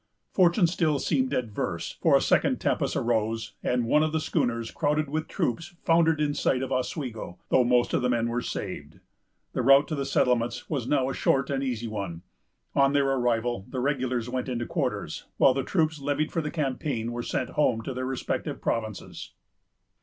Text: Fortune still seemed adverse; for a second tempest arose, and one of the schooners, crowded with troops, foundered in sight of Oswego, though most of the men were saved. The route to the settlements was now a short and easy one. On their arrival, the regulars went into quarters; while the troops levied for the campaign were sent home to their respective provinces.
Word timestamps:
Fortune 0.31 0.65
still 0.65 0.97
seemed 0.97 1.31
adverse; 1.31 1.91
for 2.01 2.17
a 2.17 2.21
second 2.21 2.59
tempest 2.59 2.95
arose, 2.95 3.53
and 3.61 3.85
one 3.85 4.01
of 4.01 4.11
the 4.13 4.19
schooners, 4.19 4.71
crowded 4.71 5.07
with 5.07 5.27
troops, 5.27 5.75
foundered 5.83 6.19
in 6.19 6.33
sight 6.33 6.63
of 6.63 6.71
Oswego, 6.71 7.37
though 7.49 7.63
most 7.63 7.93
of 7.93 8.01
the 8.01 8.09
men 8.09 8.27
were 8.27 8.41
saved. 8.41 8.99
The 9.53 9.61
route 9.61 9.87
to 9.89 9.93
the 9.93 10.07
settlements 10.07 10.67
was 10.67 10.87
now 10.87 11.07
a 11.09 11.13
short 11.13 11.51
and 11.51 11.63
easy 11.63 11.87
one. 11.87 12.23
On 12.73 12.93
their 12.93 13.07
arrival, 13.11 13.67
the 13.69 13.79
regulars 13.79 14.27
went 14.27 14.49
into 14.49 14.65
quarters; 14.65 15.25
while 15.37 15.53
the 15.53 15.61
troops 15.61 15.99
levied 16.01 16.31
for 16.31 16.41
the 16.41 16.49
campaign 16.49 17.11
were 17.11 17.21
sent 17.21 17.51
home 17.51 17.83
to 17.83 17.93
their 17.93 18.07
respective 18.07 18.59
provinces. 18.59 19.33